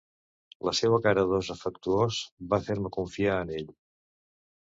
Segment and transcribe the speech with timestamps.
[0.67, 2.17] La seua cara d'ós afectuós
[2.53, 3.69] va fer-me confiar en ell.